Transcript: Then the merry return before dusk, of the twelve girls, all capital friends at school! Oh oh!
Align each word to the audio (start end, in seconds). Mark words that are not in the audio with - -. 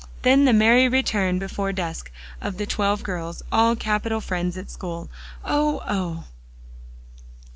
Then 0.23 0.45
the 0.45 0.51
merry 0.53 0.87
return 0.89 1.37
before 1.37 1.71
dusk, 1.71 2.11
of 2.41 2.57
the 2.57 2.65
twelve 2.65 3.03
girls, 3.03 3.43
all 3.51 3.75
capital 3.75 4.19
friends 4.19 4.57
at 4.57 4.71
school! 4.71 5.11
Oh 5.45 5.83
oh! 5.87 6.23